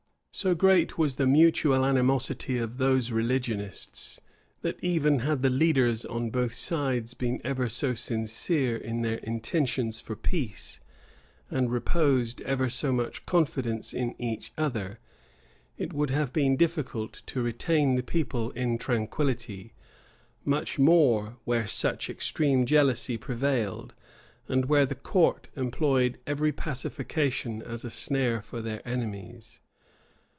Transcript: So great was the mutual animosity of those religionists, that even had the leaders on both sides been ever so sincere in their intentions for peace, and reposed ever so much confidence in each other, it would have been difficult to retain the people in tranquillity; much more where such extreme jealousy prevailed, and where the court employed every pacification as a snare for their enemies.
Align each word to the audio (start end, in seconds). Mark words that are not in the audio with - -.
So 0.33 0.55
great 0.55 0.97
was 0.97 1.15
the 1.15 1.27
mutual 1.27 1.85
animosity 1.85 2.57
of 2.57 2.77
those 2.77 3.11
religionists, 3.11 4.19
that 4.61 4.81
even 4.81 5.19
had 5.19 5.41
the 5.41 5.49
leaders 5.49 6.05
on 6.05 6.29
both 6.29 6.55
sides 6.55 7.13
been 7.13 7.41
ever 7.43 7.67
so 7.67 7.93
sincere 7.93 8.77
in 8.77 9.01
their 9.01 9.17
intentions 9.17 9.99
for 9.99 10.15
peace, 10.15 10.79
and 11.51 11.69
reposed 11.69 12.41
ever 12.43 12.69
so 12.69 12.93
much 12.93 13.25
confidence 13.25 13.93
in 13.93 14.15
each 14.19 14.53
other, 14.57 14.99
it 15.77 15.91
would 15.91 16.11
have 16.11 16.31
been 16.31 16.55
difficult 16.55 17.21
to 17.25 17.41
retain 17.43 17.95
the 17.95 18.01
people 18.01 18.51
in 18.51 18.77
tranquillity; 18.77 19.73
much 20.45 20.79
more 20.79 21.37
where 21.43 21.67
such 21.67 22.09
extreme 22.09 22.65
jealousy 22.65 23.17
prevailed, 23.17 23.93
and 24.47 24.65
where 24.65 24.85
the 24.85 24.95
court 24.95 25.49
employed 25.57 26.19
every 26.25 26.53
pacification 26.53 27.61
as 27.61 27.83
a 27.83 27.91
snare 27.91 28.41
for 28.41 28.61
their 28.61 28.81
enemies. 28.87 29.59